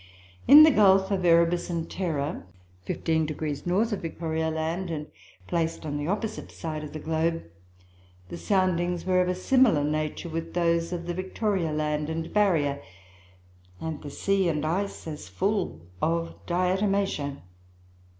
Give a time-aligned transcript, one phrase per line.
[0.47, 2.47] In the Gulf of Erebus and Terror,
[2.85, 5.05] fifteen degrees north of Victoria Land, and
[5.45, 7.43] placed on the opposite side of the globe,
[8.29, 12.81] the soundings were of a similar nature with those of the Victoria Land and Barrier,
[13.79, 17.37] and the sea and ice as full of Diatomaceoe.